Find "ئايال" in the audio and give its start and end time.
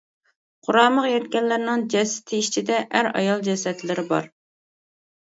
3.19-3.43